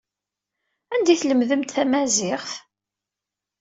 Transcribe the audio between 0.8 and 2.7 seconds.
Anda ay tlemdemt tamaziɣt?